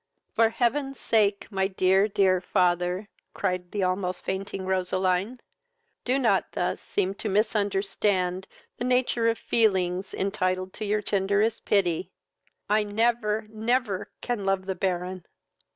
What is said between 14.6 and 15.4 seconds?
the Baron!"